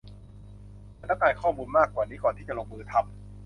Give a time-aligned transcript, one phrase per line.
[0.97, 3.05] ฉันต้องการข้อมูลมากกว่านี้ก่อนที่จะลงมือทำ